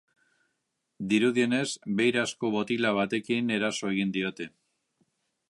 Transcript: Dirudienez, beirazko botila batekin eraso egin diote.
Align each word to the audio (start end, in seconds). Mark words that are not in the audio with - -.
Dirudienez, 1.11 1.67
beirazko 1.99 2.51
botila 2.57 2.95
batekin 3.01 3.53
eraso 3.59 3.93
egin 3.95 4.17
diote. 4.19 4.51